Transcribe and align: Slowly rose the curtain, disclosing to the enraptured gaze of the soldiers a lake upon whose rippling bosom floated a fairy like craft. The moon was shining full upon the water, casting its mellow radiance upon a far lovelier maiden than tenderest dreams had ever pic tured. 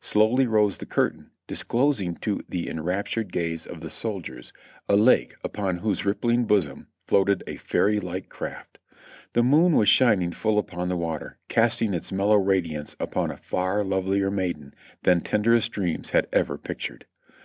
Slowly 0.00 0.48
rose 0.48 0.78
the 0.78 0.86
curtain, 0.86 1.30
disclosing 1.46 2.16
to 2.16 2.40
the 2.48 2.68
enraptured 2.68 3.30
gaze 3.32 3.64
of 3.64 3.80
the 3.80 3.88
soldiers 3.90 4.52
a 4.88 4.96
lake 4.96 5.36
upon 5.44 5.76
whose 5.76 6.04
rippling 6.04 6.46
bosom 6.46 6.88
floated 7.06 7.44
a 7.46 7.58
fairy 7.58 8.00
like 8.00 8.28
craft. 8.28 8.80
The 9.34 9.44
moon 9.44 9.74
was 9.76 9.88
shining 9.88 10.32
full 10.32 10.58
upon 10.58 10.88
the 10.88 10.96
water, 10.96 11.38
casting 11.46 11.94
its 11.94 12.10
mellow 12.10 12.38
radiance 12.38 12.96
upon 12.98 13.30
a 13.30 13.36
far 13.36 13.84
lovelier 13.84 14.32
maiden 14.32 14.74
than 15.04 15.20
tenderest 15.20 15.70
dreams 15.70 16.10
had 16.10 16.26
ever 16.32 16.58
pic 16.58 16.80
tured. 16.80 17.02